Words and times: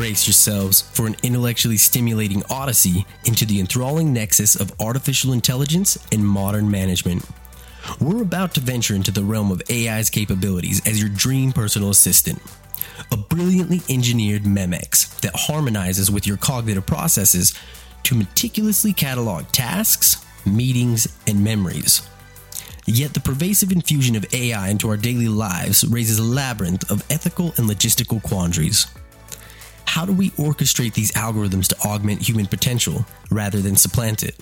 Brace 0.00 0.26
yourselves 0.26 0.80
for 0.80 1.06
an 1.06 1.14
intellectually 1.22 1.76
stimulating 1.76 2.42
odyssey 2.48 3.04
into 3.26 3.44
the 3.44 3.60
enthralling 3.60 4.14
nexus 4.14 4.56
of 4.56 4.72
artificial 4.80 5.34
intelligence 5.34 5.98
and 6.10 6.26
modern 6.26 6.70
management. 6.70 7.22
We're 8.00 8.22
about 8.22 8.54
to 8.54 8.60
venture 8.60 8.94
into 8.94 9.10
the 9.10 9.22
realm 9.22 9.50
of 9.50 9.60
AI's 9.70 10.08
capabilities 10.08 10.80
as 10.88 10.98
your 10.98 11.10
dream 11.10 11.52
personal 11.52 11.90
assistant. 11.90 12.40
A 13.12 13.18
brilliantly 13.18 13.82
engineered 13.90 14.44
Memex 14.44 15.20
that 15.20 15.36
harmonizes 15.36 16.10
with 16.10 16.26
your 16.26 16.38
cognitive 16.38 16.86
processes 16.86 17.52
to 18.04 18.14
meticulously 18.14 18.94
catalog 18.94 19.48
tasks, 19.48 20.24
meetings, 20.46 21.14
and 21.26 21.44
memories. 21.44 22.08
Yet 22.86 23.12
the 23.12 23.20
pervasive 23.20 23.70
infusion 23.70 24.16
of 24.16 24.24
AI 24.32 24.70
into 24.70 24.88
our 24.88 24.96
daily 24.96 25.28
lives 25.28 25.84
raises 25.84 26.18
a 26.18 26.22
labyrinth 26.22 26.90
of 26.90 27.04
ethical 27.10 27.48
and 27.58 27.68
logistical 27.68 28.22
quandaries. 28.22 28.86
How 29.90 30.06
do 30.06 30.12
we 30.12 30.30
orchestrate 30.30 30.94
these 30.94 31.10
algorithms 31.12 31.66
to 31.66 31.76
augment 31.80 32.22
human 32.22 32.46
potential 32.46 33.04
rather 33.28 33.60
than 33.60 33.74
supplant 33.74 34.22
it? 34.22 34.36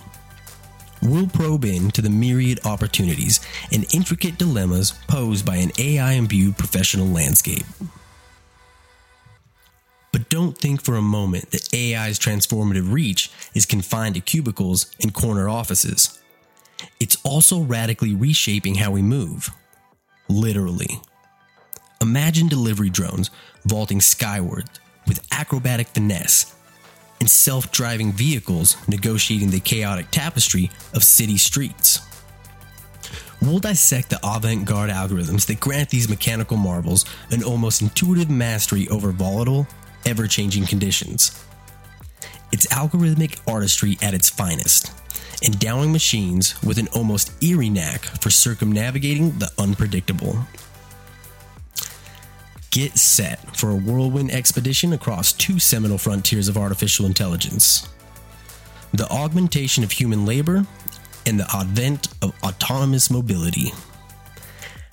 We'll 1.00 1.26
probe 1.26 1.64
into 1.64 2.02
the 2.02 2.10
myriad 2.10 2.60
opportunities 2.66 3.40
and 3.72 3.86
intricate 3.94 4.36
dilemmas 4.36 4.92
posed 5.08 5.46
by 5.46 5.56
an 5.56 5.72
AI 5.78 6.12
imbued 6.12 6.58
professional 6.58 7.06
landscape. 7.06 7.64
But 10.12 10.28
don't 10.28 10.56
think 10.56 10.82
for 10.84 10.96
a 10.96 11.02
moment 11.02 11.50
that 11.52 11.72
AI's 11.72 12.18
transformative 12.18 12.92
reach 12.92 13.30
is 13.54 13.64
confined 13.64 14.16
to 14.16 14.20
cubicles 14.20 14.94
and 15.00 15.14
corner 15.14 15.48
offices. 15.48 16.18
It's 17.00 17.16
also 17.24 17.62
radically 17.62 18.14
reshaping 18.14 18.74
how 18.74 18.90
we 18.90 19.00
move. 19.00 19.48
Literally. 20.28 21.00
Imagine 22.02 22.48
delivery 22.48 22.90
drones 22.90 23.30
vaulting 23.64 24.02
skyward 24.02 24.68
with 25.08 25.26
acrobatic 25.32 25.88
finesse 25.88 26.54
and 27.20 27.28
self 27.30 27.72
driving 27.72 28.12
vehicles 28.12 28.76
negotiating 28.86 29.50
the 29.50 29.60
chaotic 29.60 30.10
tapestry 30.10 30.70
of 30.94 31.02
city 31.02 31.36
streets. 31.36 32.00
We'll 33.40 33.60
dissect 33.60 34.10
the 34.10 34.20
avant 34.24 34.64
garde 34.64 34.90
algorithms 34.90 35.46
that 35.46 35.60
grant 35.60 35.90
these 35.90 36.08
mechanical 36.08 36.56
marvels 36.56 37.04
an 37.30 37.44
almost 37.44 37.82
intuitive 37.82 38.28
mastery 38.28 38.88
over 38.88 39.12
volatile, 39.12 39.66
ever 40.04 40.26
changing 40.26 40.66
conditions. 40.66 41.44
It's 42.50 42.66
algorithmic 42.66 43.38
artistry 43.46 43.96
at 44.02 44.14
its 44.14 44.28
finest, 44.28 44.92
endowing 45.44 45.92
machines 45.92 46.60
with 46.62 46.78
an 46.78 46.88
almost 46.88 47.32
eerie 47.42 47.70
knack 47.70 48.00
for 48.20 48.30
circumnavigating 48.30 49.38
the 49.38 49.50
unpredictable. 49.58 50.38
Get 52.70 52.98
set 52.98 53.56
for 53.56 53.70
a 53.70 53.76
whirlwind 53.76 54.30
expedition 54.30 54.92
across 54.92 55.32
two 55.32 55.58
seminal 55.58 55.98
frontiers 55.98 56.48
of 56.48 56.56
artificial 56.56 57.06
intelligence 57.06 57.88
the 58.92 59.08
augmentation 59.10 59.84
of 59.84 59.90
human 59.90 60.24
labor 60.24 60.64
and 61.26 61.38
the 61.38 61.46
advent 61.54 62.08
of 62.22 62.32
autonomous 62.42 63.10
mobility. 63.10 63.70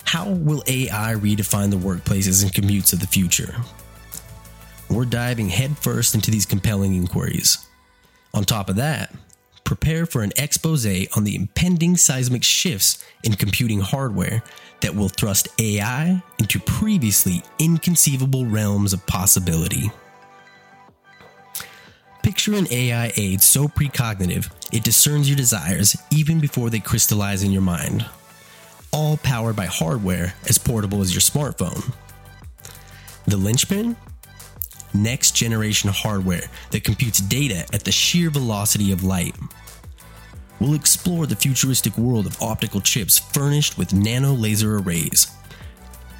How 0.04 0.28
will 0.28 0.62
AI 0.66 1.14
redefine 1.14 1.70
the 1.70 1.78
workplaces 1.78 2.42
and 2.42 2.52
commutes 2.52 2.92
of 2.92 3.00
the 3.00 3.06
future? 3.06 3.54
We're 4.90 5.06
diving 5.06 5.48
headfirst 5.48 6.14
into 6.14 6.30
these 6.30 6.46
compelling 6.46 6.94
inquiries. 6.94 7.66
On 8.34 8.44
top 8.44 8.68
of 8.68 8.76
that, 8.76 9.14
prepare 9.66 10.06
for 10.06 10.22
an 10.22 10.32
expose 10.36 10.86
on 10.86 11.24
the 11.24 11.34
impending 11.34 11.96
seismic 11.96 12.44
shifts 12.44 13.04
in 13.24 13.34
computing 13.34 13.80
hardware 13.80 14.42
that 14.80 14.94
will 14.94 15.08
thrust 15.08 15.48
AI 15.58 16.22
into 16.38 16.60
previously 16.60 17.42
inconceivable 17.58 18.46
realms 18.46 18.92
of 18.92 19.04
possibility. 19.06 19.90
Picture 22.22 22.54
an 22.54 22.66
AI 22.70 23.12
aid 23.16 23.42
so 23.42 23.66
precognitive 23.66 24.50
it 24.72 24.84
discerns 24.84 25.28
your 25.28 25.36
desires 25.36 25.96
even 26.10 26.40
before 26.40 26.70
they 26.70 26.80
crystallize 26.80 27.42
in 27.42 27.52
your 27.52 27.62
mind. 27.62 28.06
All 28.92 29.16
powered 29.16 29.56
by 29.56 29.66
hardware 29.66 30.34
as 30.48 30.58
portable 30.58 31.00
as 31.00 31.12
your 31.12 31.20
smartphone. 31.20 31.92
The 33.26 33.36
linchpin? 33.36 33.96
Next 34.94 35.34
generation 35.34 35.90
hardware 35.92 36.44
that 36.70 36.84
computes 36.84 37.18
data 37.18 37.66
at 37.72 37.84
the 37.84 37.92
sheer 37.92 38.30
velocity 38.30 38.92
of 38.92 39.04
light. 39.04 39.34
We'll 40.60 40.74
explore 40.74 41.26
the 41.26 41.36
futuristic 41.36 41.96
world 41.98 42.26
of 42.26 42.40
optical 42.40 42.80
chips 42.80 43.18
furnished 43.18 43.76
with 43.76 43.92
nano 43.92 44.32
laser 44.32 44.78
arrays. 44.78 45.26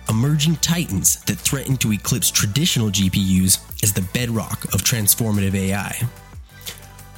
Emerging 0.09 0.57
titans 0.57 1.23
that 1.25 1.39
threaten 1.39 1.77
to 1.79 1.93
eclipse 1.93 2.31
traditional 2.31 2.91
GPUs 2.91 3.83
as 3.83 3.93
the 3.93 4.07
bedrock 4.13 4.65
of 4.75 4.83
transformative 4.83 5.55
AI. 5.55 6.01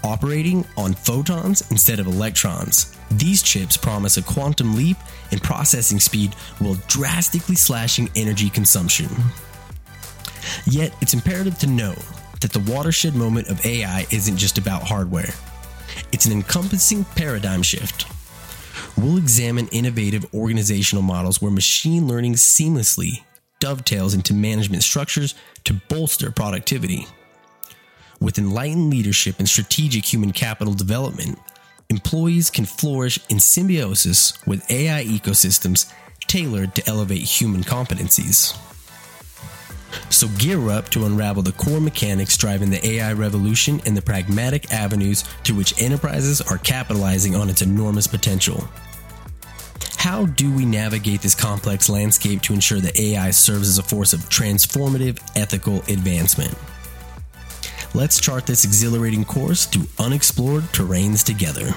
Operating 0.05 0.65
on 0.77 0.95
photons 0.95 1.69
instead 1.71 1.99
of 1.99 2.07
electrons, 2.07 2.97
these 3.11 3.43
chips 3.43 3.77
promise 3.77 4.17
a 4.17 4.23
quantum 4.23 4.77
leap 4.77 4.97
in 5.33 5.41
processing 5.41 5.99
speed 5.99 6.35
while 6.61 6.77
drastically 6.87 7.57
slashing 7.57 8.09
energy 8.15 8.49
consumption. 8.49 9.09
Yet, 10.67 10.95
it's 11.01 11.15
imperative 11.15 11.59
to 11.59 11.67
know 11.67 11.95
that 12.41 12.53
the 12.53 12.73
watershed 12.73 13.15
moment 13.15 13.49
of 13.49 13.65
AI 13.65 14.07
isn't 14.11 14.37
just 14.37 14.59
about 14.59 14.83
hardware. 14.83 15.35
It's 16.13 16.27
an 16.27 16.33
encompassing 16.33 17.05
paradigm 17.05 17.63
shift. 17.63 18.07
We'll 18.97 19.17
examine 19.17 19.69
innovative 19.69 20.27
organizational 20.35 21.03
models 21.03 21.41
where 21.41 21.51
machine 21.51 22.07
learning 22.07 22.35
seamlessly 22.35 23.23
dovetails 23.61 24.15
into 24.15 24.35
management 24.35 24.83
structures 24.83 25.35
to 25.65 25.75
bolster 25.89 26.31
productivity. 26.31 27.07
With 28.21 28.39
enlightened 28.39 28.91
leadership 28.91 29.37
and 29.39 29.49
strategic 29.49 30.05
human 30.05 30.33
capital 30.33 30.75
development, 30.75 31.39
employees 31.89 32.51
can 32.51 32.65
flourish 32.65 33.19
in 33.29 33.41
symbiosis 33.41 34.33
with 34.47 34.69
AI 34.71 35.05
ecosystems 35.05 35.93
tailored 36.27 36.75
to 36.75 36.87
elevate 36.89 37.23
human 37.23 37.63
competencies. 37.63 38.57
So 40.11 40.29
gear 40.39 40.71
up 40.71 40.89
to 40.91 41.07
unravel 41.07 41.43
the 41.43 41.53
core 41.53 41.81
mechanics 41.81 42.37
driving 42.37 42.71
the 42.71 42.87
AI 42.87 43.13
revolution 43.13 43.81
and 43.87 43.97
the 43.97 44.03
pragmatic 44.03 44.73
avenues 44.73 45.23
through 45.45 45.57
which 45.57 45.81
enterprises 45.81 46.41
are 46.41 46.59
capitalizing 46.59 47.35
on 47.35 47.51
its 47.51 47.63
enormous 47.63 48.07
potential. 48.07 48.69
How 49.97 50.27
do 50.27 50.51
we 50.55 50.65
navigate 50.65 51.23
this 51.23 51.35
complex 51.35 51.89
landscape 51.89 52.41
to 52.43 52.55
ensure 52.55 52.81
that 52.81 52.99
AI 52.99 53.31
serves 53.31 53.69
as 53.69 53.79
a 53.79 53.83
force 53.83 54.13
of 54.13 54.21
transformative 54.31 55.21
ethical 55.37 55.79
advancement? 55.89 56.57
Let's 57.95 58.21
chart 58.21 58.47
this 58.47 58.65
exhilarating 58.65 59.25
course 59.25 59.67
through 59.67 59.89
unexplored 59.99 60.63
terrains 60.65 61.25
together. 61.25 61.75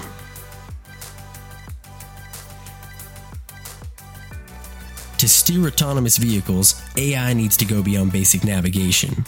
Steer 5.42 5.66
autonomous 5.66 6.18
vehicles, 6.18 6.80
AI 6.96 7.32
needs 7.32 7.56
to 7.56 7.64
go 7.64 7.82
beyond 7.82 8.12
basic 8.12 8.44
navigation. 8.44 9.26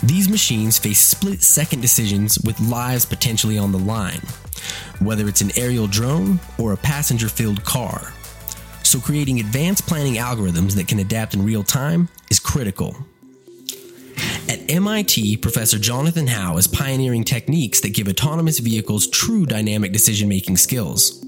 These 0.00 0.28
machines 0.28 0.78
face 0.78 1.00
split 1.00 1.42
second 1.42 1.80
decisions 1.80 2.38
with 2.44 2.60
lives 2.60 3.04
potentially 3.04 3.58
on 3.58 3.72
the 3.72 3.78
line, 3.80 4.20
whether 5.00 5.26
it's 5.26 5.40
an 5.40 5.50
aerial 5.56 5.88
drone 5.88 6.38
or 6.56 6.72
a 6.72 6.76
passenger 6.76 7.28
filled 7.28 7.64
car. 7.64 8.12
So, 8.84 9.00
creating 9.00 9.40
advanced 9.40 9.88
planning 9.88 10.14
algorithms 10.14 10.76
that 10.76 10.86
can 10.86 11.00
adapt 11.00 11.34
in 11.34 11.44
real 11.44 11.64
time 11.64 12.08
is 12.30 12.38
critical. 12.38 12.96
At 14.48 14.70
MIT, 14.70 15.38
Professor 15.38 15.80
Jonathan 15.80 16.28
How 16.28 16.58
is 16.58 16.68
pioneering 16.68 17.24
techniques 17.24 17.80
that 17.80 17.92
give 17.92 18.06
autonomous 18.06 18.60
vehicles 18.60 19.08
true 19.08 19.46
dynamic 19.46 19.90
decision 19.90 20.28
making 20.28 20.58
skills. 20.58 21.26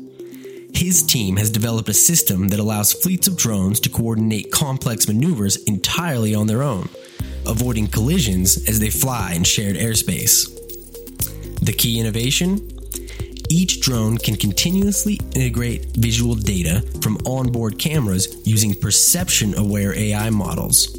His 0.75 1.03
team 1.03 1.37
has 1.37 1.51
developed 1.51 1.89
a 1.89 1.95
system 1.95 2.49
that 2.49 2.59
allows 2.59 2.93
fleets 2.93 3.29
of 3.29 3.37
drones 3.37 3.79
to 3.81 3.89
coordinate 3.89 4.51
complex 4.51 5.07
maneuvers 5.07 5.57
entirely 5.65 6.35
on 6.35 6.47
their 6.47 6.63
own, 6.63 6.89
avoiding 7.47 7.87
collisions 7.87 8.69
as 8.69 8.81
they 8.81 8.91
fly 8.91 9.35
in 9.35 9.45
shared 9.45 9.77
airspace. 9.77 10.49
The 11.61 11.73
key 11.73 12.01
innovation? 12.01 12.69
Each 13.49 13.81
drone 13.81 14.19
can 14.19 14.37
continuously 14.37 15.21
integrate 15.35 15.95
visual 15.97 16.35
data 16.35 16.83
from 17.03 17.19
onboard 17.27 17.79
cameras 17.79 18.41
using 18.45 18.75
perception 18.75 19.57
aware 19.59 19.95
AI 19.97 20.31
models. 20.31 20.99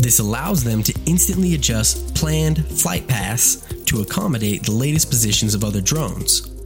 This 0.00 0.20
allows 0.20 0.64
them 0.64 0.82
to 0.84 0.94
instantly 1.06 1.54
adjust 1.54 2.14
planned 2.14 2.66
flight 2.66 3.06
paths 3.06 3.56
to 3.84 4.00
accommodate 4.00 4.62
the 4.64 4.72
latest 4.72 5.10
positions 5.10 5.54
of 5.54 5.64
other 5.64 5.80
drones. 5.80 6.57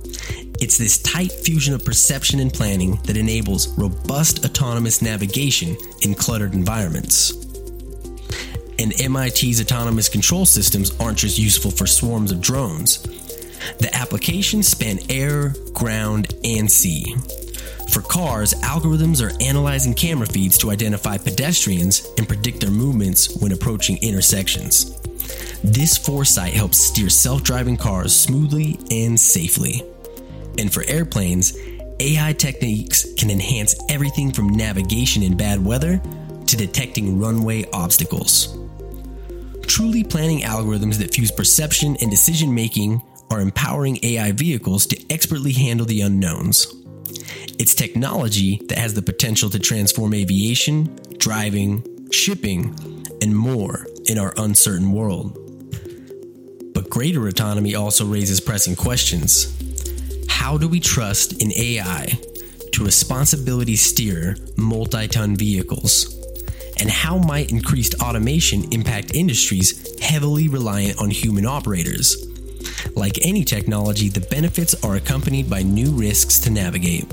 It's 0.63 0.79
this 0.79 0.99
tight 0.99 1.33
fusion 1.33 1.75
of 1.75 1.85
perception 1.85 2.39
and 2.39 2.53
planning 2.53 3.01
that 3.03 3.17
enables 3.17 3.77
robust 3.77 4.45
autonomous 4.45 5.03
navigation 5.03 5.77
in 6.03 6.15
cluttered 6.15 6.55
environments. 6.55 7.33
And 8.79 8.93
MIT's 8.97 9.61
autonomous 9.61 10.09
control 10.09 10.47
systems 10.47 10.97
aren't 11.01 11.19
just 11.19 11.37
useful 11.37 11.73
for 11.73 11.89
swarms 11.89 12.31
of 12.31 12.41
drones. 12.41 13.03
The 13.79 13.91
applications 13.93 14.69
span 14.69 15.01
air, 15.11 15.53
ground, 15.73 16.33
and 16.45 16.71
sea. 16.71 17.17
For 17.91 18.01
cars, 18.01 18.55
algorithms 18.63 19.21
are 19.21 19.37
analyzing 19.43 19.95
camera 19.95 20.29
feeds 20.29 20.57
to 20.59 20.71
identify 20.71 21.19
pedestrians 21.19 22.07
and 22.19 22.29
predict 22.29 22.61
their 22.61 22.71
movements 22.71 23.37
when 23.41 23.51
approaching 23.51 23.99
intersections. 24.01 24.97
This 25.65 25.99
foresight 25.99 26.53
helps 26.53 26.79
steer 26.79 27.09
self 27.09 27.43
driving 27.43 27.77
cars 27.77 28.15
smoothly 28.15 28.79
and 28.93 29.19
safely. 29.19 29.83
And 30.59 30.73
for 30.73 30.85
airplanes, 30.87 31.57
AI 32.01 32.33
techniques 32.33 33.07
can 33.15 33.31
enhance 33.31 33.75
everything 33.89 34.33
from 34.33 34.49
navigation 34.49 35.23
in 35.23 35.37
bad 35.37 35.65
weather 35.65 36.01
to 36.47 36.57
detecting 36.57 37.19
runway 37.19 37.65
obstacles. 37.73 38.59
Truly 39.63 40.05
planning 40.05 40.41
algorithms 40.41 40.99
that 40.99 41.15
fuse 41.15 41.31
perception 41.31 41.97
and 42.01 42.11
decision 42.11 42.55
making 42.55 43.01
are 43.31 43.41
empowering 43.41 43.99
AI 44.03 44.33
vehicles 44.33 44.87
to 44.87 45.13
expertly 45.13 45.53
handle 45.53 45.87
the 45.87 46.03
unknowns. 46.03 46.67
It's 47.59 47.75
technology 47.75 48.61
that 48.69 48.79
has 48.79 48.95
the 48.95 49.03
potential 49.03 49.49
to 49.51 49.59
transform 49.59 50.13
aviation, 50.15 50.99
driving, 51.19 52.09
shipping, 52.11 52.77
and 53.23 53.35
more 53.35 53.87
in 54.07 54.19
our 54.19 54.35
uncertain 54.37 54.93
world. 54.93 55.39
But 56.75 56.91
greater 56.91 57.27
autonomy 57.29 57.75
also 57.75 58.05
raises 58.05 58.41
pressing 58.41 58.77
questions. 58.77 59.57
How 60.33 60.57
do 60.59 60.67
we 60.67 60.81
trust 60.81 61.41
an 61.43 61.53
AI 61.53 62.19
to 62.73 62.85
responsibility 62.85 63.77
steer 63.77 64.37
multi 64.57 65.07
ton 65.07 65.37
vehicles? 65.37 66.19
And 66.81 66.91
how 66.91 67.19
might 67.19 67.53
increased 67.53 68.03
automation 68.03 68.65
impact 68.73 69.15
industries 69.15 70.01
heavily 70.01 70.49
reliant 70.49 70.99
on 70.99 71.11
human 71.11 71.47
operators? 71.47 72.27
Like 72.97 73.19
any 73.23 73.45
technology, 73.45 74.09
the 74.09 74.27
benefits 74.31 74.75
are 74.83 74.97
accompanied 74.97 75.51
by 75.51 75.63
new 75.63 75.93
risks 75.93 76.41
to 76.41 76.51
navigate. 76.51 77.13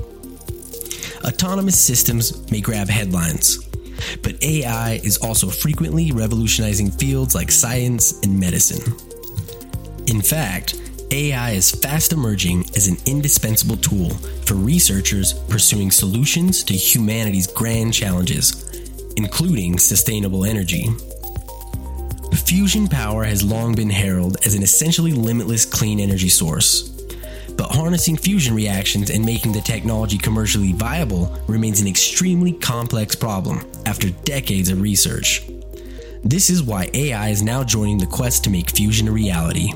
Autonomous 1.22 1.78
systems 1.78 2.50
may 2.50 2.62
grab 2.62 2.88
headlines, 2.88 3.58
but 4.22 4.42
AI 4.42 4.94
is 5.04 5.18
also 5.18 5.50
frequently 5.50 6.10
revolutionizing 6.10 6.90
fields 6.90 7.34
like 7.34 7.52
science 7.52 8.18
and 8.22 8.40
medicine. 8.40 8.92
In 10.06 10.22
fact, 10.22 10.74
AI 11.12 11.50
is 11.50 11.72
fast 11.72 12.12
emerging 12.12 12.64
as 12.76 12.86
an 12.86 12.96
indispensable 13.04 13.76
tool 13.76 14.10
for 14.46 14.54
researchers 14.54 15.32
pursuing 15.32 15.90
solutions 15.90 16.62
to 16.62 16.72
humanity's 16.72 17.48
grand 17.48 17.92
challenges, 17.92 18.70
including 19.16 19.76
sustainable 19.76 20.44
energy. 20.44 20.86
Fusion 22.44 22.86
power 22.86 23.24
has 23.24 23.42
long 23.42 23.74
been 23.74 23.90
heralded 23.90 24.46
as 24.46 24.54
an 24.54 24.62
essentially 24.62 25.10
limitless 25.10 25.64
clean 25.64 25.98
energy 25.98 26.28
source. 26.28 26.88
But 27.56 27.72
harnessing 27.72 28.16
fusion 28.16 28.54
reactions 28.54 29.10
and 29.10 29.26
making 29.26 29.50
the 29.50 29.60
technology 29.60 30.16
commercially 30.16 30.72
viable 30.72 31.36
remains 31.48 31.80
an 31.80 31.88
extremely 31.88 32.52
complex 32.52 33.16
problem 33.16 33.68
after 33.84 34.10
decades 34.24 34.68
of 34.68 34.80
research. 34.80 35.42
This 36.22 36.50
is 36.50 36.62
why 36.62 36.88
AI 36.94 37.30
is 37.30 37.42
now 37.42 37.64
joining 37.64 37.98
the 37.98 38.06
quest 38.06 38.44
to 38.44 38.50
make 38.50 38.70
fusion 38.70 39.08
a 39.08 39.12
reality. 39.12 39.72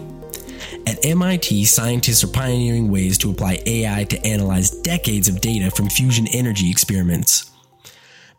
At 0.87 1.03
MIT, 1.03 1.65
scientists 1.65 2.23
are 2.25 2.29
pioneering 2.29 2.91
ways 2.91 3.17
to 3.19 3.31
apply 3.31 3.63
AI 3.65 4.05
to 4.05 4.27
analyze 4.27 4.71
decades 4.71 5.29
of 5.29 5.41
data 5.41 5.71
from 5.71 5.89
fusion 5.89 6.27
energy 6.31 6.71
experiments. 6.71 7.51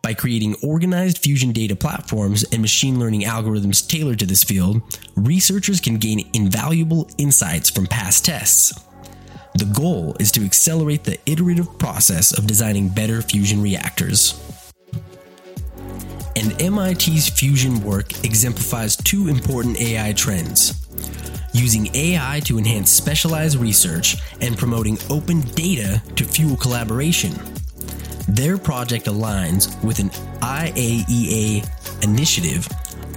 By 0.03 0.13
creating 0.13 0.56
organized 0.62 1.18
fusion 1.18 1.51
data 1.51 1.75
platforms 1.75 2.44
and 2.44 2.62
machine 2.62 3.00
learning 3.00 3.21
algorithms 3.21 3.88
tailored 3.88 4.19
to 4.19 4.27
this 4.27 4.44
field, 4.44 4.83
researchers 5.15 5.81
can 5.81 5.97
gain 5.97 6.30
invaluable 6.33 7.09
insights 7.18 7.71
from 7.71 7.88
past 7.88 8.25
tests. 8.25 8.80
The 9.56 9.65
goal 9.65 10.15
is 10.19 10.31
to 10.33 10.45
accelerate 10.45 11.03
the 11.03 11.18
iterative 11.25 11.80
process 11.80 12.38
of 12.38 12.45
designing 12.45 12.89
better 12.89 13.24
fusion 13.24 13.59
reactors. 13.59 14.39
And 16.36 16.56
MIT's 16.59 17.27
fusion 17.27 17.81
work 17.81 18.24
exemplifies 18.24 18.98
two 18.98 19.30
important 19.30 19.81
AI 19.81 20.13
trends 20.13 20.86
using 21.55 21.89
AI 21.95 22.41
to 22.43 22.57
enhance 22.57 22.91
specialized 22.91 23.57
research 23.57 24.17
and 24.41 24.57
promoting 24.57 24.97
open 25.09 25.39
data 25.41 26.01
to 26.17 26.25
fuel 26.25 26.57
collaboration. 26.57 27.33
Their 28.27 28.57
project 28.57 29.05
aligns 29.05 29.81
with 29.83 29.99
an 29.99 30.09
IAEA 30.41 32.03
initiative 32.03 32.67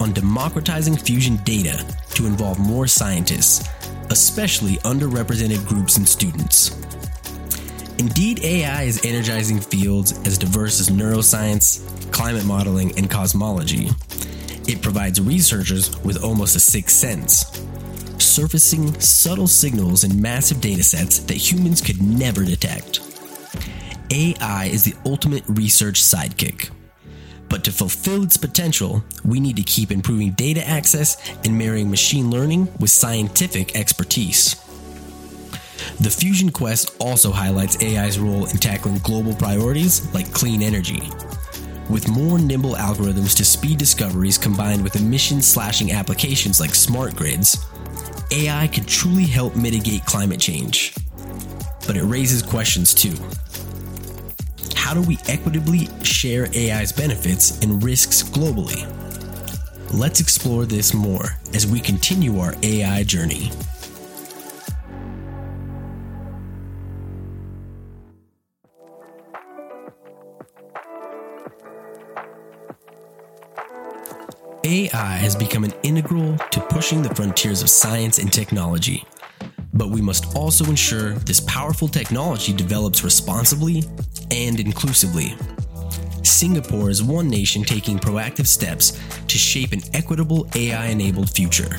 on 0.00 0.12
democratizing 0.12 0.96
fusion 0.96 1.36
data 1.44 1.84
to 2.14 2.26
involve 2.26 2.60
more 2.60 2.86
scientists, 2.86 3.68
especially 4.10 4.76
underrepresented 4.78 5.66
groups 5.66 5.96
and 5.96 6.08
students. 6.08 6.76
Indeed, 7.98 8.44
AI 8.44 8.84
is 8.84 9.04
energizing 9.04 9.58
fields 9.58 10.12
as 10.24 10.38
diverse 10.38 10.78
as 10.78 10.88
neuroscience, 10.88 11.82
climate 12.12 12.44
modeling, 12.44 12.96
and 12.96 13.10
cosmology. 13.10 13.88
It 14.68 14.82
provides 14.82 15.20
researchers 15.20 15.98
with 16.04 16.22
almost 16.22 16.54
a 16.54 16.60
sixth 16.60 16.94
sense, 16.94 17.44
surfacing 18.38 19.00
subtle 19.00 19.48
signals 19.48 20.04
in 20.04 20.22
massive 20.22 20.58
datasets 20.58 21.26
that 21.26 21.34
humans 21.34 21.80
could 21.80 22.00
never 22.00 22.44
detect. 22.44 23.00
AI 24.12 24.66
is 24.66 24.84
the 24.84 24.94
ultimate 25.04 25.42
research 25.48 26.00
sidekick. 26.00 26.70
But 27.48 27.64
to 27.64 27.72
fulfill 27.72 28.22
its 28.22 28.36
potential, 28.36 29.02
we 29.24 29.40
need 29.40 29.56
to 29.56 29.64
keep 29.64 29.90
improving 29.90 30.30
data 30.34 30.64
access 30.64 31.16
and 31.44 31.58
marrying 31.58 31.90
machine 31.90 32.30
learning 32.30 32.68
with 32.78 32.90
scientific 32.90 33.74
expertise. 33.74 34.54
The 35.98 36.08
Fusion 36.08 36.50
Quest 36.50 36.94
also 37.00 37.32
highlights 37.32 37.82
AI's 37.82 38.20
role 38.20 38.46
in 38.46 38.58
tackling 38.58 38.98
global 38.98 39.34
priorities 39.34 40.14
like 40.14 40.32
clean 40.32 40.62
energy. 40.62 41.02
With 41.90 42.06
more 42.06 42.38
nimble 42.38 42.76
algorithms 42.76 43.36
to 43.38 43.44
speed 43.44 43.78
discoveries 43.78 44.38
combined 44.38 44.84
with 44.84 44.94
emission 44.94 45.42
slashing 45.42 45.90
applications 45.90 46.60
like 46.60 46.76
smart 46.76 47.16
grids, 47.16 47.66
AI 48.30 48.68
could 48.68 48.86
truly 48.86 49.24
help 49.24 49.56
mitigate 49.56 50.04
climate 50.04 50.40
change. 50.40 50.94
But 51.86 51.96
it 51.96 52.04
raises 52.04 52.42
questions 52.42 52.92
too 52.92 53.14
how 54.88 54.94
do 54.94 55.02
we 55.02 55.18
equitably 55.26 55.86
share 56.02 56.46
AI's 56.54 56.92
benefits 56.92 57.60
and 57.62 57.82
risks 57.84 58.22
globally? 58.22 58.86
Let's 59.92 60.18
explore 60.18 60.64
this 60.64 60.94
more 60.94 61.36
as 61.52 61.66
we 61.66 61.78
continue 61.78 62.38
our 62.38 62.54
AI 62.62 63.02
journey. 63.02 63.50
AI 74.98 75.16
has 75.16 75.36
become 75.36 75.62
an 75.62 75.72
integral 75.84 76.36
to 76.50 76.60
pushing 76.60 77.02
the 77.02 77.14
frontiers 77.14 77.62
of 77.62 77.70
science 77.70 78.18
and 78.18 78.32
technology 78.32 79.04
but 79.72 79.90
we 79.90 80.00
must 80.00 80.34
also 80.34 80.64
ensure 80.64 81.12
this 81.20 81.38
powerful 81.40 81.86
technology 81.86 82.52
develops 82.52 83.04
responsibly 83.04 83.84
and 84.32 84.58
inclusively. 84.58 85.36
Singapore 86.24 86.90
is 86.90 87.00
one 87.00 87.28
nation 87.28 87.62
taking 87.62 87.96
proactive 87.96 88.48
steps 88.48 89.00
to 89.28 89.38
shape 89.38 89.70
an 89.70 89.82
equitable 89.94 90.48
AI 90.56 90.86
enabled 90.86 91.30
future. 91.30 91.76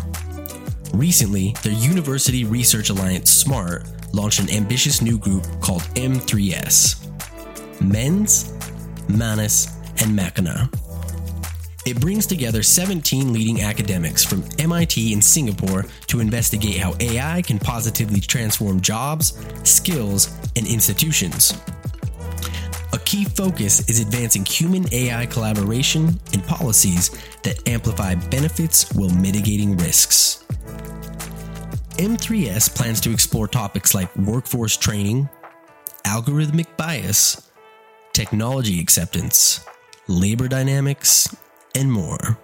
Recently, 0.94 1.54
their 1.62 1.74
University 1.74 2.46
Research 2.46 2.90
Alliance 2.90 3.30
SMART 3.30 3.84
launched 4.14 4.40
an 4.40 4.50
ambitious 4.50 5.02
new 5.02 5.18
group 5.18 5.44
called 5.60 5.82
M3S 5.96 7.06
Mens, 7.82 8.54
Manus, 9.10 9.76
and 10.02 10.16
Machina 10.16 10.70
it 11.86 12.00
brings 12.00 12.26
together 12.26 12.62
17 12.62 13.32
leading 13.34 13.62
academics 13.62 14.24
from 14.24 14.44
MIT 14.60 15.14
and 15.14 15.24
Singapore 15.24 15.86
to 16.08 16.20
investigate 16.20 16.78
how 16.78 16.96
AI 17.00 17.42
can 17.42 17.58
positively 17.58 18.20
transform 18.20 18.82
jobs, 18.82 19.40
skills, 19.64 20.38
and 20.56 20.68
institutions. 20.68 21.54
A 22.92 23.00
key 23.00 23.24
focus 23.24 23.88
is 23.90 24.00
advancing 24.00 24.44
human 24.44 24.86
AI 24.94 25.26
collaboration 25.28 26.20
and 26.34 26.44
policies 26.46 27.10
that 27.44 27.68
amplify 27.68 28.16
benefits 28.16 28.92
while 28.94 29.10
mitigating 29.10 29.78
risks. 29.78 30.44
M3S 31.98 32.76
plans 32.76 33.02
to 33.02 33.12
explore 33.12 33.48
topics 33.48 33.94
like 33.94 34.16
workforce 34.16 34.76
training, 34.76 35.30
algorithmic 36.06 36.78
bias, 36.78 37.50
technology 38.14 38.80
acceptance, 38.80 39.66
labor 40.08 40.48
dynamics, 40.48 41.36
and 41.76 41.92
more. 41.92 42.38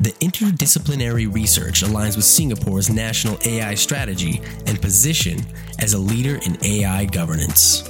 The 0.00 0.10
interdisciplinary 0.20 1.32
research 1.32 1.82
aligns 1.84 2.16
with 2.16 2.24
Singapore's 2.24 2.90
national 2.90 3.38
AI 3.44 3.74
strategy 3.74 4.40
and 4.66 4.82
position 4.82 5.38
as 5.78 5.94
a 5.94 5.98
leader 5.98 6.40
in 6.44 6.58
AI 6.64 7.04
governance. 7.04 7.88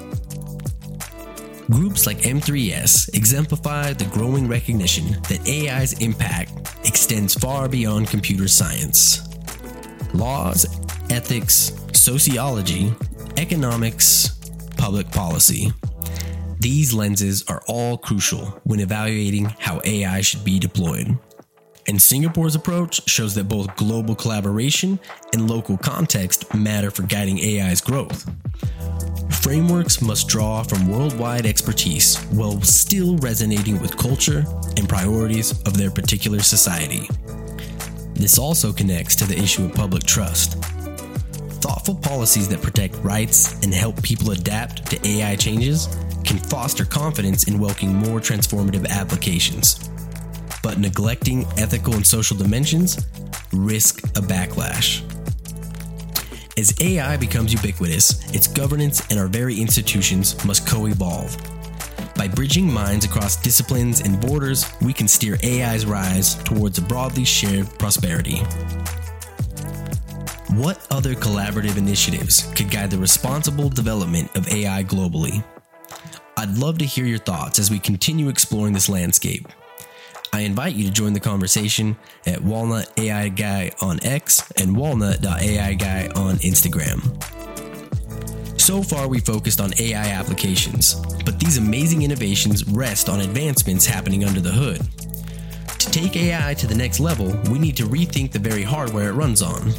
Groups 1.71 2.07
like 2.07 2.19
M3S 2.19 3.15
exemplify 3.15 3.95
the 3.95 4.05
growing 4.07 4.47
recognition 4.47 5.13
that 5.23 5.41
AI's 5.49 5.95
impact 6.03 6.53
extends 6.85 7.33
far 7.33 7.67
beyond 7.67 8.09
computer 8.09 8.47
science. 8.47 9.27
Laws, 10.13 10.67
ethics, 11.09 11.73
sociology, 11.95 12.93
economics, 13.39 14.39
public 14.77 15.11
policy. 15.11 15.73
These 16.63 16.95
lenses 16.95 17.45
are 17.49 17.61
all 17.67 17.99
crucial 17.99 18.45
when 18.63 18.79
evaluating 18.79 19.47
how 19.59 19.81
AI 19.83 20.21
should 20.21 20.45
be 20.45 20.61
deployed. 20.61 21.19
And 21.89 22.01
Singapore's 22.01 22.55
approach 22.55 23.11
shows 23.11 23.35
that 23.35 23.49
both 23.49 23.75
global 23.75 24.15
collaboration 24.15 25.01
and 25.33 25.51
local 25.51 25.77
context 25.77 26.55
matter 26.55 26.93
for 26.93 27.03
guiding 27.03 27.41
AI's 27.41 27.81
growth. 27.81 28.31
Frameworks 29.43 30.01
must 30.01 30.29
draw 30.29 30.63
from 30.63 30.87
worldwide 30.87 31.47
expertise 31.47 32.17
while 32.27 32.61
still 32.61 33.17
resonating 33.17 33.81
with 33.81 33.97
culture 33.97 34.45
and 34.77 34.89
priorities 34.89 35.61
of 35.63 35.77
their 35.77 35.91
particular 35.91 36.39
society. 36.39 37.09
This 38.15 38.39
also 38.39 38.73
connects 38.73 39.17
to 39.17 39.25
the 39.25 39.37
issue 39.37 39.65
of 39.65 39.75
public 39.75 40.05
trust. 40.05 40.63
Thoughtful 41.61 41.97
policies 41.97 42.49
that 42.51 42.63
protect 42.63 42.95
rights 42.99 43.61
and 43.65 43.75
help 43.75 44.01
people 44.05 44.31
adapt 44.31 44.87
to 44.91 45.09
AI 45.09 45.35
changes 45.35 45.89
can 46.25 46.39
foster 46.39 46.85
confidence 46.85 47.45
in 47.45 47.59
welcoming 47.59 47.95
more 47.95 48.21
transformative 48.21 48.89
applications. 48.89 49.91
But 50.63 50.79
neglecting 50.79 51.45
ethical 51.57 51.95
and 51.95 52.07
social 52.07 52.37
dimensions 52.37 53.07
risk 53.53 54.05
a 54.17 54.21
backlash. 54.21 55.03
As 56.59 56.75
AI 56.81 57.17
becomes 57.17 57.53
ubiquitous, 57.53 58.35
its 58.35 58.47
governance 58.47 59.03
and 59.11 59.19
our 59.19 59.27
very 59.27 59.59
institutions 59.61 60.45
must 60.45 60.67
co 60.67 60.87
evolve. 60.87 61.37
By 62.15 62.29
bridging 62.29 62.71
minds 62.71 63.05
across 63.05 63.37
disciplines 63.37 64.01
and 64.01 64.21
borders, 64.21 64.67
we 64.83 64.93
can 64.93 65.09
steer 65.09 65.39
AI's 65.43 65.87
rise 65.87 66.35
towards 66.45 66.79
a 66.79 66.83
broadly 66.83 67.25
shared 67.25 67.67
prosperity. 67.79 68.37
What 70.51 70.87
other 70.91 71.15
collaborative 71.15 71.79
initiatives 71.79 72.53
could 72.55 72.71
guide 72.71 72.91
the 72.91 72.99
responsible 72.99 73.71
development 73.71 74.37
of 74.37 74.47
AI 74.49 74.85
globally? 74.85 75.43
I'd 76.43 76.59
love 76.59 76.79
to 76.79 76.85
hear 76.85 77.05
your 77.05 77.21
thoughts 77.21 77.61
as 77.61 77.71
we 77.71 77.79
continue 77.79 78.29
exploring 78.29 78.73
this 78.73 78.89
landscape. 78.89 79.47
I 80.33 80.41
invite 80.41 80.75
you 80.75 80.85
to 80.85 80.91
join 80.91 81.13
the 81.13 81.21
conversation 81.21 81.97
at 82.27 82.43
Walnut 82.43 82.93
AI 82.99 83.29
Guy 83.29 83.71
on 83.81 84.05
X 84.05 84.51
and 84.57 84.77
walnut.ai 84.77 85.75
guy 85.75 86.09
on 86.17 86.39
Instagram. 86.39 87.01
So 88.61 88.83
far, 88.83 89.07
we 89.07 89.21
focused 89.21 89.61
on 89.61 89.71
AI 89.79 90.09
applications, 90.09 90.97
but 91.25 91.39
these 91.39 91.59
amazing 91.59 92.03
innovations 92.03 92.67
rest 92.67 93.09
on 93.09 93.21
advancements 93.21 93.87
happening 93.87 94.25
under 94.25 94.41
the 94.41 94.51
hood. 94.51 94.81
To 95.79 95.91
take 95.93 96.17
AI 96.17 96.55
to 96.55 96.67
the 96.67 96.75
next 96.75 96.99
level, 96.99 97.29
we 97.53 97.61
need 97.61 97.77
to 97.77 97.85
rethink 97.85 98.33
the 98.33 98.41
very 98.41 98.65
hardware 98.65 99.11
it 99.11 99.13
runs 99.13 99.43
on. 99.43 99.73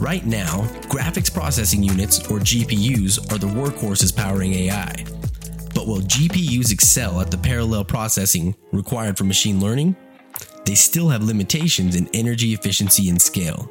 Right 0.00 0.26
now, 0.26 0.64
graphics 0.90 1.32
processing 1.32 1.82
units, 1.82 2.18
or 2.30 2.40
GPUs, 2.40 3.32
are 3.32 3.38
the 3.38 3.46
workhorses 3.46 4.14
powering 4.14 4.52
AI. 4.52 5.06
While 5.86 6.00
GPUs 6.00 6.72
excel 6.72 7.20
at 7.20 7.30
the 7.30 7.38
parallel 7.38 7.84
processing 7.84 8.56
required 8.72 9.16
for 9.16 9.22
machine 9.22 9.60
learning, 9.60 9.94
they 10.64 10.74
still 10.74 11.08
have 11.10 11.22
limitations 11.22 11.94
in 11.94 12.08
energy 12.12 12.52
efficiency 12.54 13.08
and 13.08 13.22
scale. 13.22 13.70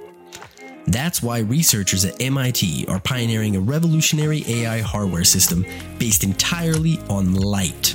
That's 0.87 1.21
why 1.21 1.39
researchers 1.39 2.05
at 2.05 2.21
MIT 2.21 2.85
are 2.87 3.01
pioneering 3.01 3.57
a 3.57 3.59
revolutionary 3.59 4.45
AI 4.47 4.79
hardware 4.79 5.25
system 5.25 5.65
based 5.99 6.23
entirely 6.23 6.99
on 7.09 7.33
light. 7.33 7.93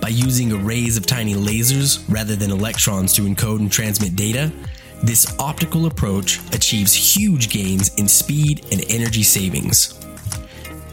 By 0.00 0.10
using 0.10 0.52
arrays 0.52 0.96
of 0.96 1.04
tiny 1.04 1.34
lasers 1.34 2.08
rather 2.08 2.36
than 2.36 2.52
electrons 2.52 3.12
to 3.14 3.22
encode 3.22 3.58
and 3.58 3.72
transmit 3.72 4.14
data, 4.14 4.52
this 5.02 5.36
optical 5.40 5.86
approach 5.86 6.38
achieves 6.54 6.94
huge 6.94 7.50
gains 7.50 7.92
in 7.96 8.06
speed 8.06 8.64
and 8.70 8.84
energy 8.88 9.24
savings. 9.24 9.98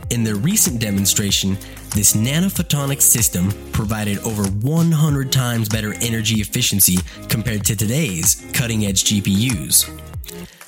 In 0.10 0.24
their 0.24 0.36
recent 0.36 0.80
demonstration, 0.80 1.58
this 1.96 2.14
nanophotonic 2.14 3.02
system 3.02 3.52
provided 3.72 4.20
over 4.20 4.44
100 4.44 5.32
times 5.32 5.70
better 5.70 5.94
energy 6.02 6.42
efficiency 6.42 6.98
compared 7.30 7.66
to 7.66 7.76
today's 7.76 8.46
cutting 8.54 8.86
edge 8.86 9.04
GPUs. 9.06 9.90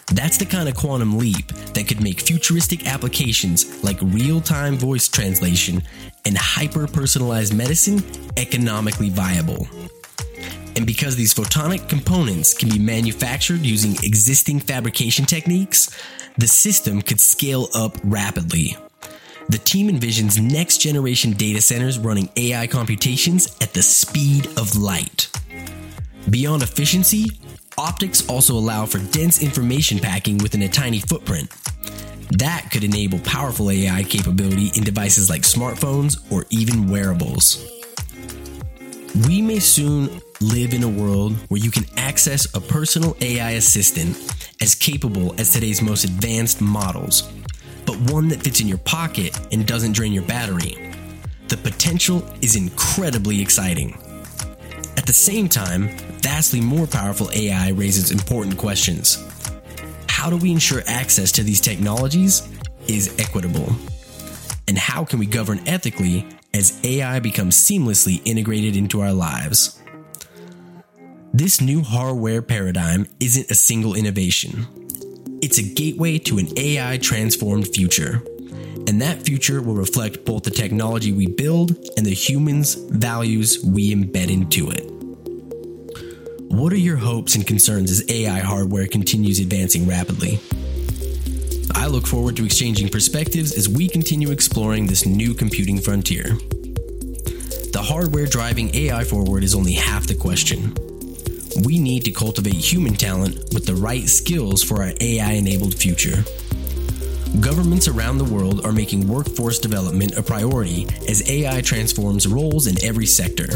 That's 0.08 0.38
the 0.38 0.46
kind 0.46 0.68
of 0.68 0.76
quantum 0.76 1.18
leap 1.18 1.48
that 1.48 1.88
could 1.88 2.02
make 2.02 2.22
futuristic 2.22 2.88
applications 2.88 3.84
like 3.84 3.98
real 4.02 4.42
time 4.42 4.76
voice 4.76 5.08
translation 5.08 5.84
and 6.26 6.38
hyper 6.38 6.88
personalized 6.88 7.56
medicine 7.56 8.04
economically 8.38 9.10
viable. 9.10 9.68
And 10.76 10.86
because 10.88 11.16
these 11.16 11.34
photonic 11.34 11.90
components 11.90 12.54
can 12.54 12.70
be 12.70 12.80
manufactured 12.80 13.62
using 13.62 13.94
existing 14.04 14.62
fabrication 14.62 15.26
techniques, 15.26 15.96
the 16.38 16.48
system 16.48 17.02
could 17.02 17.20
scale 17.20 17.68
up 17.76 17.98
rapidly. 18.04 18.78
The 19.50 19.58
team 19.58 19.90
envisions 19.90 20.40
next 20.40 20.78
generation 20.78 21.32
data 21.32 21.60
centers 21.60 21.98
running 21.98 22.30
AI 22.36 22.68
computations 22.68 23.58
at 23.62 23.74
the 23.74 23.82
speed 23.82 24.46
of 24.60 24.76
light. 24.76 25.28
Beyond 26.30 26.62
efficiency, 26.62 27.32
optics 27.76 28.30
also 28.30 28.54
allow 28.54 28.86
for 28.86 29.00
dense 29.00 29.42
information 29.42 29.98
packing 29.98 30.38
within 30.38 30.62
a 30.62 30.70
tiny 30.70 31.00
footprint. 31.00 31.50
That 32.38 32.70
could 32.72 32.84
enable 32.84 33.18
powerful 33.22 33.72
AI 33.72 34.04
capability 34.04 34.70
in 34.76 34.84
devices 34.84 35.32
like 35.32 35.42
smartphones 35.42 36.32
or 36.32 36.46
even 36.52 36.88
wearables. 36.88 37.66
We 39.28 39.42
may 39.42 39.58
soon 39.58 40.22
live 40.42 40.76
in 40.76 40.84
a 40.84 40.88
world 40.88 41.34
where 41.50 41.60
you 41.60 41.72
can 41.72 41.86
access 41.98 42.54
a 42.54 42.62
personal 42.62 43.18
AI 43.20 43.52
assistant 43.52 44.16
as 44.62 44.76
capable 44.76 45.34
as 45.40 45.52
today's 45.52 45.82
most 45.82 46.04
advanced 46.04 46.62
models 46.62 47.28
one 48.12 48.28
that 48.30 48.42
fits 48.42 48.62
in 48.62 48.68
your 48.68 48.78
pocket 48.80 49.38
and 49.52 49.66
doesn't 49.66 49.94
drain 49.94 50.14
your 50.14 50.24
battery. 50.24 50.94
The 51.48 51.58
potential 51.58 52.24
is 52.42 52.56
incredibly 52.56 53.42
exciting. 53.42 53.98
At 54.98 55.06
the 55.06 55.14
same 55.14 55.50
time, 55.50 55.90
vastly 56.22 56.62
more 56.62 56.88
powerful 56.88 57.30
AI 57.32 57.70
raises 57.70 58.12
important 58.12 58.58
questions. 58.58 59.18
How 60.08 60.30
do 60.30 60.38
we 60.38 60.52
ensure 60.52 60.84
access 60.86 61.32
to 61.34 61.44
these 61.44 61.62
technologies 61.62 62.48
is 62.88 63.18
equitable? 63.20 63.74
And 64.68 64.78
how 64.78 65.04
can 65.04 65.20
we 65.20 65.26
govern 65.26 65.60
ethically 65.68 66.28
as 66.54 66.80
AI 66.84 67.20
becomes 67.20 67.56
seamlessly 67.56 68.22
integrated 68.26 68.76
into 68.76 69.02
our 69.02 69.14
lives? 69.14 69.82
This 71.34 71.62
new 71.62 71.82
hardware 71.82 72.42
paradigm 72.42 73.08
isn't 73.20 73.50
a 73.50 73.56
single 73.56 73.96
innovation. 73.96 74.89
It's 75.50 75.58
a 75.58 75.64
gateway 75.64 76.20
to 76.20 76.38
an 76.38 76.48
AI 76.58 77.00
transformed 77.00 77.70
future. 77.70 78.22
And 78.88 79.02
that 79.02 79.24
future 79.24 79.64
will 79.64 79.74
reflect 79.74 80.24
both 80.24 80.44
the 80.44 80.52
technology 80.52 81.12
we 81.12 81.26
build 81.26 81.72
and 81.98 82.06
the 82.06 82.14
humans' 82.14 82.76
values 82.76 83.58
we 83.66 83.92
embed 83.92 84.30
into 84.30 84.70
it. 84.70 84.84
What 86.52 86.72
are 86.72 86.78
your 86.78 86.98
hopes 86.98 87.34
and 87.34 87.48
concerns 87.48 87.90
as 87.90 88.08
AI 88.12 88.42
hardware 88.42 88.86
continues 88.86 89.40
advancing 89.40 89.88
rapidly? 89.88 90.40
I 91.74 91.88
look 91.88 92.06
forward 92.06 92.38
to 92.38 92.46
exchanging 92.46 92.90
perspectives 92.90 93.58
as 93.58 93.68
we 93.68 93.90
continue 93.90 94.30
exploring 94.30 94.86
this 94.86 95.08
new 95.08 95.34
computing 95.34 95.80
frontier. 95.80 96.38
The 97.74 97.84
hardware 97.84 98.28
driving 98.28 98.70
AI 98.76 99.04
forward 99.04 99.44
is 99.44 99.56
only 99.56 99.74
half 99.74 100.06
the 100.06 100.14
question 100.14 100.76
we 101.66 101.80
need 101.80 102.06
to 102.06 102.12
cultivate 102.12 102.56
human 102.56 102.94
talent 102.94 103.54
with 103.54 103.66
the 103.66 103.76
right 103.76 104.08
skills 104.08 104.64
for 104.64 104.82
our 104.82 104.92
AI 105.00 105.34
enabled 105.34 105.74
future. 105.74 106.24
Governments 107.40 107.88
around 107.88 108.18
the 108.18 108.26
world 108.26 108.66
are 108.66 108.72
making 108.72 109.08
workforce 109.08 109.60
development 109.60 110.18
a 110.18 110.24
priority 110.24 110.88
as 111.08 111.30
AI 111.30 111.62
transforms 111.62 112.28
roles 112.28 112.68
in 112.68 112.84
every 112.84 113.06
sector. 113.06 113.48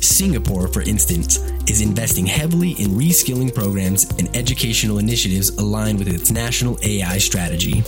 Singapore, 0.00 0.68
for 0.68 0.82
instance, 0.82 1.38
is 1.68 1.80
investing 1.80 2.26
heavily 2.26 2.72
in 2.72 2.90
reskilling 2.90 3.54
programs 3.54 4.10
and 4.18 4.34
educational 4.34 4.98
initiatives 4.98 5.50
aligned 5.58 5.98
with 5.98 6.08
its 6.08 6.30
national 6.30 6.78
AI 6.82 7.18
strategy. 7.18 7.82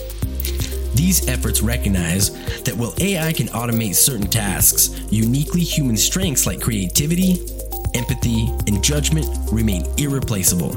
These 0.94 1.28
efforts 1.28 1.62
recognize 1.62 2.30
that 2.64 2.76
while 2.76 2.94
AI 2.98 3.32
can 3.32 3.46
automate 3.48 3.94
certain 3.94 4.26
tasks, 4.26 4.90
uniquely 5.10 5.62
human 5.62 5.96
strengths 5.96 6.46
like 6.46 6.60
creativity, 6.60 7.46
empathy, 7.94 8.48
and 8.66 8.82
judgment 8.82 9.26
remain 9.52 9.84
irreplaceable. 9.96 10.70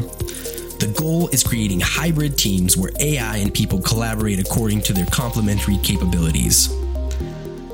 The 0.80 0.94
goal 0.98 1.30
is 1.30 1.44
creating 1.44 1.80
hybrid 1.80 2.38
teams 2.38 2.76
where 2.76 2.92
AI 3.00 3.38
and 3.38 3.54
people 3.54 3.82
collaborate 3.82 4.40
according 4.40 4.82
to 4.82 4.94
their 4.94 5.06
complementary 5.06 5.78
capabilities. 5.78 6.68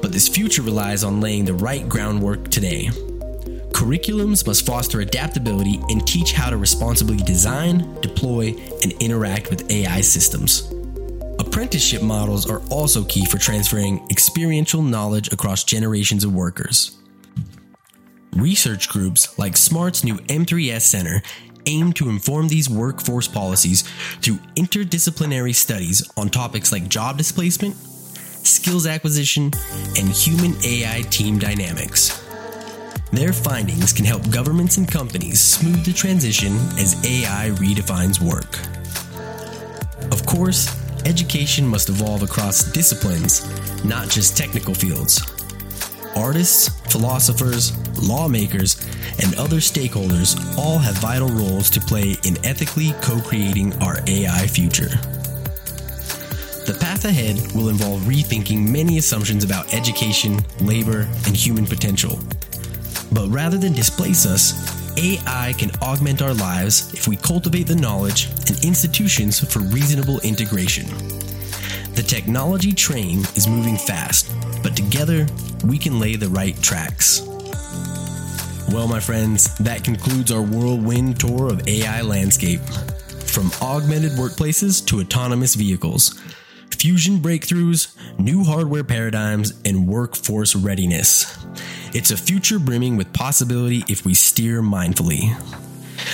But 0.01 0.11
this 0.11 0.27
future 0.27 0.61
relies 0.61 1.03
on 1.03 1.19
laying 1.21 1.45
the 1.45 1.53
right 1.53 1.87
groundwork 1.89 2.49
today. 2.49 2.89
Curriculums 3.71 4.45
must 4.45 4.65
foster 4.65 4.99
adaptability 4.99 5.79
and 5.89 6.05
teach 6.05 6.33
how 6.33 6.49
to 6.49 6.57
responsibly 6.57 7.17
design, 7.17 7.97
deploy, 8.01 8.53
and 8.83 8.91
interact 8.99 9.49
with 9.49 9.71
AI 9.71 10.01
systems. 10.01 10.71
Apprenticeship 11.39 12.03
models 12.03 12.49
are 12.49 12.61
also 12.69 13.03
key 13.05 13.25
for 13.25 13.37
transferring 13.37 14.05
experiential 14.11 14.81
knowledge 14.81 15.31
across 15.31 15.63
generations 15.63 16.23
of 16.23 16.33
workers. 16.33 16.98
Research 18.33 18.89
groups 18.89 19.37
like 19.39 19.57
SMART's 19.57 20.03
new 20.03 20.15
M3S 20.15 20.81
Center 20.81 21.21
aim 21.65 21.93
to 21.93 22.09
inform 22.09 22.47
these 22.47 22.69
workforce 22.69 23.27
policies 23.27 23.83
through 24.21 24.37
interdisciplinary 24.55 25.53
studies 25.53 26.09
on 26.15 26.29
topics 26.29 26.71
like 26.71 26.87
job 26.87 27.17
displacement, 27.17 27.75
skills 27.75 28.85
acquisition, 28.85 29.51
and 29.97 30.09
human 30.09 30.55
AI 30.63 31.01
team 31.09 31.39
dynamics. 31.39 32.25
Their 33.11 33.33
findings 33.33 33.91
can 33.91 34.05
help 34.05 34.29
governments 34.29 34.77
and 34.77 34.89
companies 34.89 35.41
smooth 35.41 35.83
the 35.83 35.93
transition 35.93 36.55
as 36.77 36.95
AI 37.03 37.49
redefines 37.55 38.21
work. 38.21 38.59
Of 40.11 40.25
course, 40.25 40.69
education 41.05 41.67
must 41.67 41.89
evolve 41.89 42.21
across 42.21 42.71
disciplines, 42.71 43.43
not 43.83 44.09
just 44.09 44.37
technical 44.37 44.75
fields. 44.75 45.38
Artists, 46.19 46.67
philosophers, 46.91 47.71
lawmakers, 47.97 48.75
and 49.23 49.33
other 49.39 49.57
stakeholders 49.57 50.35
all 50.57 50.77
have 50.77 50.97
vital 50.97 51.29
roles 51.29 51.69
to 51.69 51.79
play 51.79 52.17
in 52.25 52.37
ethically 52.45 52.93
co 53.01 53.21
creating 53.21 53.73
our 53.81 53.99
AI 54.05 54.45
future. 54.47 54.89
The 56.67 56.77
path 56.79 57.05
ahead 57.05 57.37
will 57.55 57.69
involve 57.69 58.01
rethinking 58.01 58.67
many 58.67 58.97
assumptions 58.97 59.45
about 59.45 59.73
education, 59.73 60.39
labor, 60.59 61.07
and 61.25 61.35
human 61.35 61.65
potential. 61.65 62.19
But 63.13 63.29
rather 63.29 63.57
than 63.57 63.71
displace 63.71 64.25
us, 64.25 64.53
AI 64.97 65.53
can 65.57 65.71
augment 65.81 66.21
our 66.21 66.33
lives 66.33 66.93
if 66.93 67.07
we 67.07 67.15
cultivate 67.15 67.67
the 67.67 67.75
knowledge 67.75 68.27
and 68.47 68.63
institutions 68.65 69.39
for 69.39 69.59
reasonable 69.61 70.19
integration. 70.19 70.85
The 71.99 72.05
technology 72.07 72.71
train 72.71 73.19
is 73.35 73.45
moving 73.45 73.75
fast, 73.75 74.31
but 74.63 74.73
together 74.73 75.27
we 75.65 75.77
can 75.77 75.99
lay 75.99 76.15
the 76.15 76.29
right 76.29 76.55
tracks. 76.63 77.19
Well, 78.71 78.87
my 78.87 79.01
friends, 79.01 79.53
that 79.57 79.83
concludes 79.83 80.31
our 80.31 80.41
whirlwind 80.41 81.19
tour 81.19 81.51
of 81.51 81.67
AI 81.67 81.99
landscape. 81.99 82.61
From 83.25 83.51
augmented 83.61 84.13
workplaces 84.13 84.83
to 84.85 85.01
autonomous 85.01 85.55
vehicles, 85.55 86.17
fusion 86.71 87.17
breakthroughs, 87.17 87.93
new 88.17 88.45
hardware 88.45 88.85
paradigms, 88.85 89.59
and 89.65 89.85
workforce 89.85 90.55
readiness. 90.55 91.37
It's 91.93 92.11
a 92.11 92.17
future 92.17 92.59
brimming 92.59 92.95
with 92.95 93.11
possibility 93.11 93.83
if 93.89 94.05
we 94.05 94.13
steer 94.13 94.61
mindfully. 94.61 95.35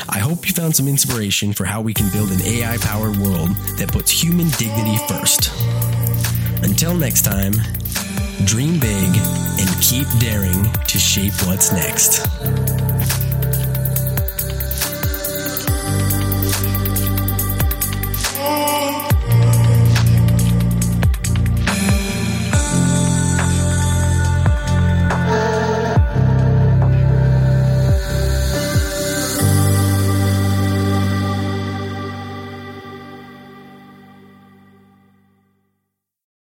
I 0.09 0.19
hope 0.19 0.47
you 0.47 0.53
found 0.53 0.75
some 0.75 0.87
inspiration 0.87 1.53
for 1.53 1.65
how 1.65 1.81
we 1.81 1.93
can 1.93 2.09
build 2.11 2.31
an 2.31 2.41
AI 2.41 2.77
powered 2.77 3.17
world 3.17 3.49
that 3.77 3.91
puts 3.91 4.11
human 4.11 4.49
dignity 4.51 4.97
first. 5.07 5.51
Until 6.63 6.93
next 6.95 7.23
time, 7.23 7.53
dream 8.45 8.79
big 8.79 9.09
and 9.59 9.81
keep 9.81 10.07
daring 10.19 10.63
to 10.87 10.99
shape 10.99 11.33
what's 11.45 11.71
next. 11.71 12.25